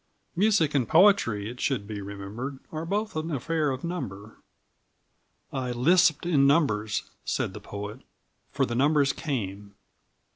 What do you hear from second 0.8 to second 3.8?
poetry, it should be remembered, are both an affair